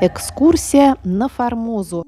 [0.00, 2.04] «Экскурсия на Формозу».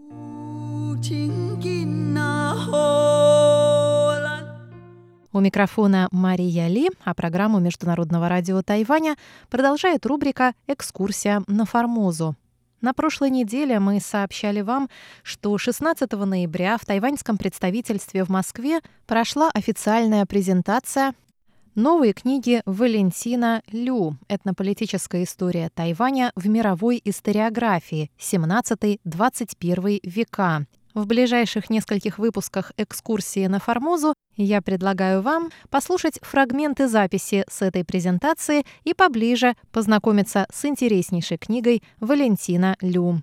[5.32, 9.16] У микрофона Мария Ли, а программу Международного радио Тайваня
[9.48, 12.36] продолжает рубрика «Экскурсия на Формозу».
[12.80, 14.88] На прошлой неделе мы сообщали вам,
[15.24, 21.12] что 16 ноября в тайваньском представительстве в Москве прошла официальная презентация
[21.74, 24.16] новой книги Валентина Лю.
[24.28, 28.10] «Этнополитическая история Тайваня в мировой историографии.
[28.18, 37.44] 17-21 века», в ближайших нескольких выпусках экскурсии на Формозу я предлагаю вам послушать фрагменты записи
[37.48, 43.22] с этой презентации и поближе познакомиться с интереснейшей книгой Валентина Лю.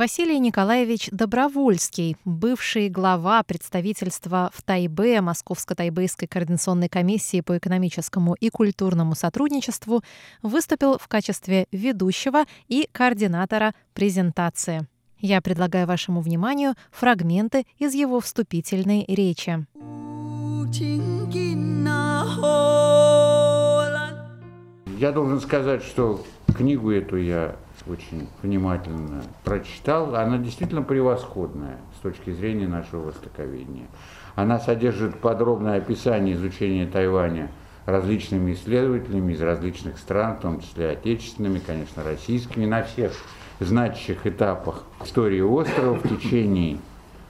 [0.00, 9.14] Василий Николаевич Добровольский, бывший глава представительства в Тайбе Московско-Тайбэйской координационной комиссии по экономическому и культурному
[9.14, 10.02] сотрудничеству,
[10.40, 14.88] выступил в качестве ведущего и координатора презентации.
[15.18, 19.66] Я предлагаю вашему вниманию фрагменты из его вступительной речи.
[24.98, 26.24] Я должен сказать, что
[26.56, 27.54] книгу эту я
[27.86, 30.14] очень внимательно прочитал.
[30.14, 33.86] Она действительно превосходная с точки зрения нашего востоковедения.
[34.34, 37.50] Она содержит подробное описание изучения Тайваня
[37.86, 43.12] различными исследователями из различных стран, в том числе отечественными, конечно, российскими, на всех
[43.58, 46.78] значащих этапах истории острова в течение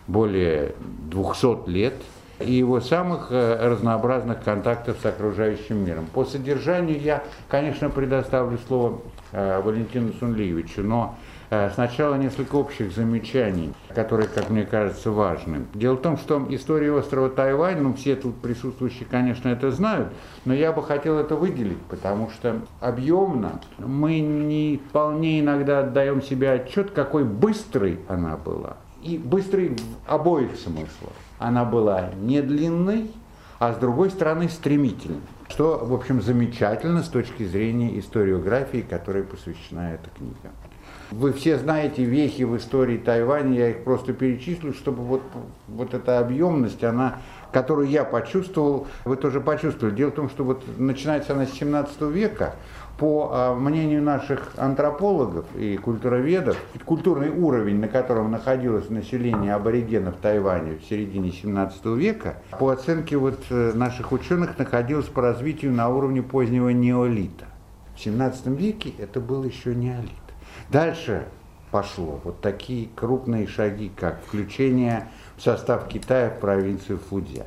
[0.07, 0.75] более
[1.11, 1.95] 200 лет
[2.41, 6.07] и его самых э, разнообразных контактов с окружающим миром.
[6.07, 9.01] По содержанию я, конечно, предоставлю слово
[9.33, 11.17] Валентину Сунлиевичу, но
[11.51, 15.67] э, сначала несколько общих замечаний, которые, как мне кажется, важны.
[15.75, 20.09] Дело в том, что история острова Тайвань, ну все тут присутствующие, конечно, это знают,
[20.45, 26.53] но я бы хотел это выделить, потому что объемно мы не вполне иногда отдаем себе
[26.53, 28.77] отчет, какой быстрой она была.
[29.03, 31.13] И быстрой в обоих смыслах.
[31.39, 33.11] Она была не длинной,
[33.61, 35.21] а с другой стороны стремительной.
[35.49, 40.51] Что, в общем, замечательно с точки зрения историографии, которой посвящена эта книга.
[41.11, 45.23] Вы все знаете вехи в истории Тайваня, я их просто перечислю, чтобы вот,
[45.67, 47.19] вот эта объемность, она,
[47.53, 49.95] которую я почувствовал, вы тоже почувствовали.
[49.95, 52.55] Дело в том, что вот начинается она с 17 века,
[53.01, 60.79] по а, мнению наших антропологов и культуроведов, культурный уровень, на котором находилось население аборигенов Тайваня
[60.79, 66.23] в середине 17 века, по оценке вот э, наших ученых, находилось по развитию на уровне
[66.23, 67.47] позднего неолита.
[67.97, 70.20] В 17 веке это был еще неолит.
[70.71, 71.27] Дальше
[71.73, 77.47] пошло вот такие крупные шаги, как включение в состав Китая в провинцию Фудзянь.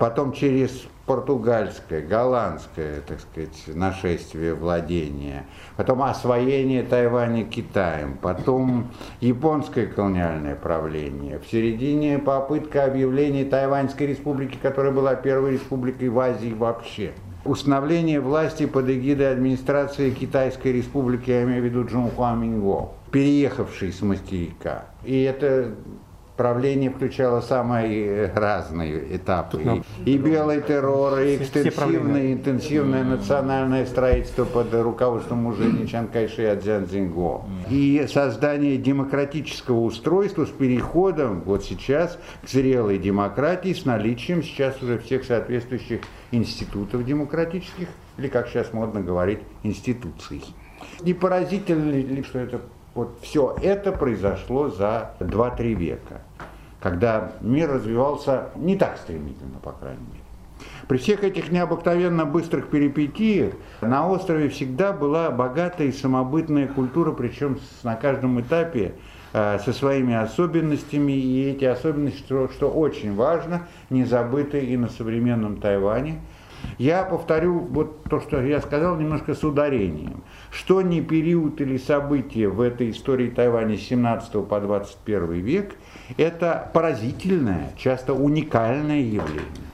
[0.00, 5.44] Потом через португальское, голландское, так сказать, нашествие, владение,
[5.76, 8.88] потом освоение Тайваня Китаем, потом
[9.20, 16.54] японское колониальное правление, в середине попытка объявления Тайваньской республики, которая была первой республикой в Азии
[16.54, 17.12] вообще.
[17.48, 24.02] Установление власти под эгидой администрации Китайской республики, я имею в виду Джунхуа Минго, переехавший с
[24.02, 24.84] материка.
[25.02, 25.74] И это
[26.38, 29.58] правление включало самые разные этапы.
[29.58, 29.84] Нам...
[30.06, 36.86] И белый террор, и экстенсивное, интенсивное национальное строительство под руководством уже Чан Кайши и Цзян
[36.86, 37.42] Цзиньго.
[37.68, 44.98] И создание демократического устройства с переходом вот сейчас к зрелой демократии, с наличием сейчас уже
[45.00, 50.44] всех соответствующих институтов демократических, или, как сейчас модно говорить, институций.
[51.00, 52.60] Не поразительно ли, что это
[52.94, 56.22] вот все это произошло за 2-3 века,
[56.80, 60.22] когда мир развивался не так стремительно, по крайней мере.
[60.88, 67.58] При всех этих необыкновенно быстрых перипетиях на острове всегда была богатая и самобытная культура, причем
[67.84, 68.94] на каждом этапе
[69.32, 74.88] э, со своими особенностями, и эти особенности, что, что очень важно, не забыты и на
[74.88, 76.20] современном Тайване–
[76.78, 80.22] я повторю вот то, что я сказал, немножко с ударением.
[80.50, 85.74] Что не период или событие в этой истории Тайваня с 17 по 21 век,
[86.16, 89.68] это поразительное, часто уникальное явление.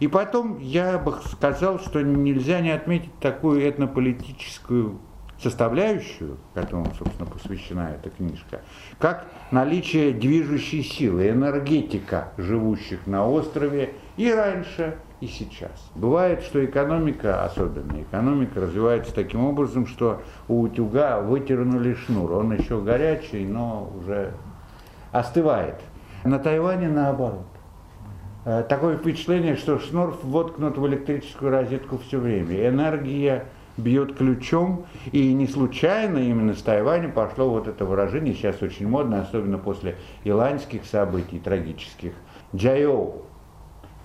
[0.00, 4.98] И потом я бы сказал, что нельзя не отметить такую этнополитическую
[5.40, 8.60] составляющую, которому, собственно, посвящена эта книжка,
[8.98, 15.90] как наличие движущей силы, энергетика живущих на острове и раньше, и сейчас.
[15.94, 22.32] Бывает, что экономика, особенно экономика, развивается таким образом, что у утюга вытернули шнур.
[22.32, 24.32] Он еще горячий, но уже
[25.10, 25.80] остывает.
[26.24, 27.46] На Тайване наоборот.
[28.44, 32.68] Э, такое впечатление, что шнур воткнут в электрическую розетку все время.
[32.68, 33.46] Энергия
[33.78, 39.22] бьет ключом, и не случайно именно с Тайваня пошло вот это выражение, сейчас очень модно,
[39.22, 42.12] особенно после иланьских событий трагических,
[42.54, 43.22] 加油,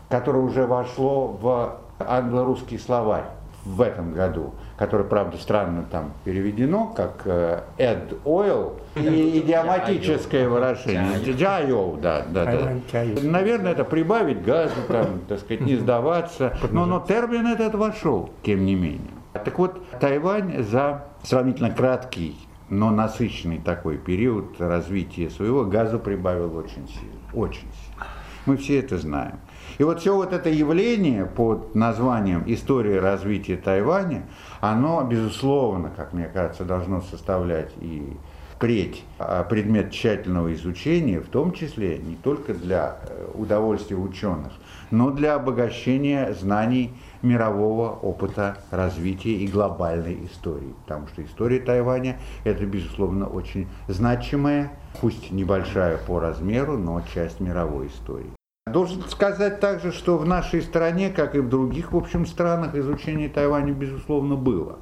[0.10, 3.25] которое уже вошло в англо-русский словарь
[3.66, 11.19] в этом году, которое, правда, странно там переведено, как э, Add oil, и идиоматическое выражение.
[11.34, 12.74] 加油, да, да, да.
[13.22, 16.58] Наверное, это прибавить газу, там, так сказать, не сдаваться.
[16.72, 19.12] Но, но термин этот вошел, тем не менее.
[19.44, 22.36] Так вот, Тайвань за сравнительно краткий,
[22.69, 27.19] но насыщенный такой период развития своего газа прибавил очень сильно.
[27.34, 28.06] Очень сильно.
[28.45, 29.40] Мы все это знаем.
[29.78, 34.28] И вот все вот это явление под названием «История развития Тайваня»,
[34.60, 38.18] оно, безусловно, как мне кажется, должно составлять и
[38.54, 44.54] впредь а, предмет тщательного изучения, в том числе не только для э, удовольствия ученых,
[44.94, 46.94] но для обогащения знаний
[47.24, 50.75] мирового опыта развития и глобальной истории.
[50.84, 57.88] Потому что история Тайваня– это, безусловно, очень значимая, пусть небольшая по размеру, но часть мировой
[57.88, 58.30] истории.
[58.68, 63.30] Должен сказать также, что в нашей стране, как и в других, в общем, странах, изучение
[63.30, 64.78] Тайваня, безусловно, было.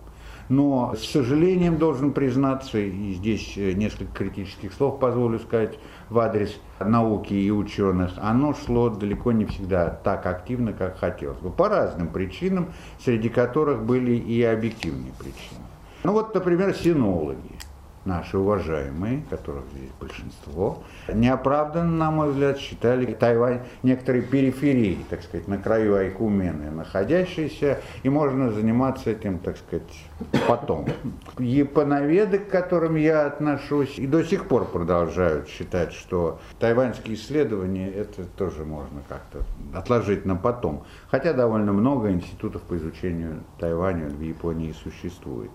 [0.51, 6.59] Но, с сожалением, должен признаться, и здесь э, несколько критических слов позволю сказать в адрес
[6.77, 11.51] науки и ученых, оно шло далеко не всегда так активно, как хотелось бы.
[11.51, 15.61] По разным причинам, среди которых были и объективные причины.
[16.03, 17.55] Ну вот, например, синологи
[18.05, 20.83] наши уважаемые, которых здесь большинство,
[21.13, 28.09] неоправданно, на мой взгляд, считали Тайвань некоторой периферией, так сказать, на краю Айкумены находящейся, и
[28.09, 29.83] можно заниматься этим, так сказать,
[30.47, 30.87] потом.
[31.37, 38.25] Японоведы, к которым я отношусь, и до сих пор продолжают считать, что тайваньские исследования, это
[38.25, 39.39] тоже можно как-то
[39.77, 40.83] отложить на потом.
[41.09, 45.51] Хотя довольно много институтов по изучению Тайваня в Японии существует.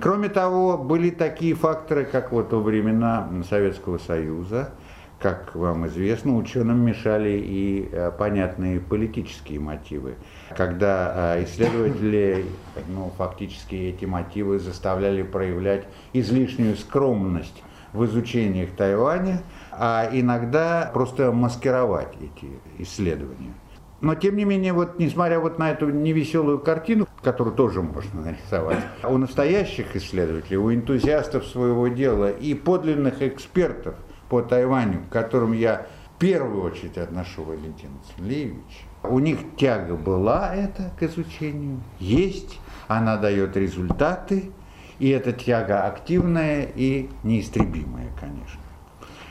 [0.00, 4.70] Кроме того, были такие факторы, как вот во времена Советского Союза,
[5.18, 10.16] как вам известно, ученым мешали и э, понятные политические мотивы.
[10.54, 12.44] Когда э, исследователи,
[12.88, 17.62] ну, фактически эти мотивы заставляли проявлять излишнюю скромность
[17.94, 23.54] в изучениях Тайваня, а иногда просто маскировать эти исследования.
[24.00, 28.78] Но тем не менее, вот несмотря вот на эту невеселую картину, которую тоже можно нарисовать,
[29.02, 33.94] у настоящих исследователей, у энтузиастов своего дела и подлинных экспертов
[34.28, 40.54] по Тайваню, к которым я в первую очередь отношу Валентина Цмлеевич, у них тяга была
[40.54, 42.58] это к изучению, есть,
[42.88, 44.50] она дает результаты,
[44.98, 48.60] и эта тяга активная и неистребимая, конечно.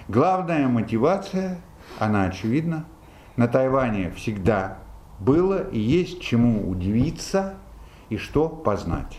[0.08, 1.60] Главная мотивация,
[2.00, 2.86] она очевидна,
[3.38, 4.80] на Тайване всегда
[5.20, 7.56] было и есть чему удивиться
[8.10, 9.18] и что познать.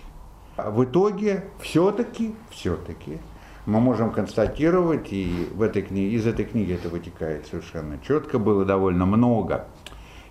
[0.57, 3.19] В итоге все-таки, все-таки
[3.67, 8.65] мы можем констатировать, и в этой книге, из этой книги это вытекает совершенно четко, было
[8.65, 9.67] довольно много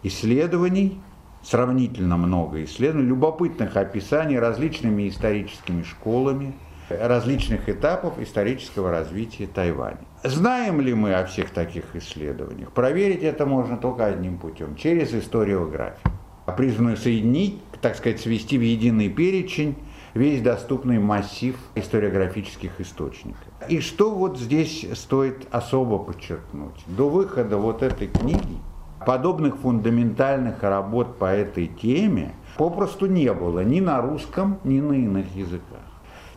[0.04, 1.00] исследований,
[1.44, 6.54] сравнительно много исследований, любопытных описаний различными историческими школами,
[6.89, 10.00] различных этапов исторического развития Тайваня.
[10.24, 12.72] Знаем ли мы о всех таких исследованиях?
[12.72, 16.12] Проверить это можно только одним путем, через историографию,
[16.58, 19.75] призванную соединить, так сказать, свести в единый перечень
[20.13, 23.44] весь доступный массив историографических источников.
[23.68, 26.84] И что вот здесь стоит особо подчеркнуть?
[26.88, 28.58] До выхода вот этой книги
[29.06, 35.36] подобных фундаментальных работ по этой теме попросту не было ни на русском, ни на иных
[35.36, 35.85] языках.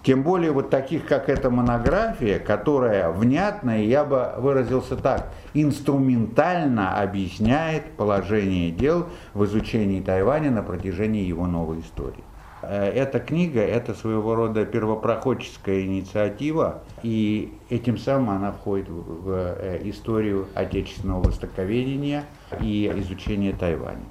[0.09, 7.91] Тем более вот таких, как эта монография, которая внятно, я бы выразился так, инструментально объясняет
[7.95, 12.25] положение дел в изучении Тайваня на протяжении его новой истории.
[12.63, 19.81] Э, эта книга– это своего рода первопроходческая инициатива, и этим самым она входит в э,
[19.91, 22.25] историю отечественного востоковедения
[22.63, 24.07] и изучения Тайваня.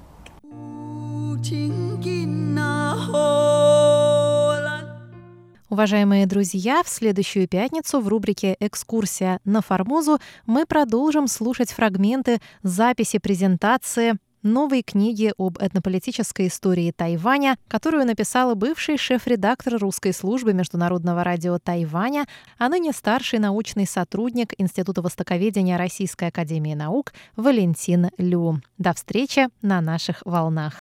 [5.70, 13.18] Уважаемые друзья, в следующую пятницу в рубрике «Экскурсия на Формозу» мы продолжим слушать фрагменты записи
[13.18, 21.58] презентации новой книги об этнополитической истории Тайваня, которую написала бывший шеф-редактор русской службы Международного радио
[21.58, 22.24] Тайваня,
[22.56, 28.62] а ныне старший научный сотрудник Института востоковедения Российской академии наук Валентин Лю.
[28.78, 30.74] До встречи на наших волнах.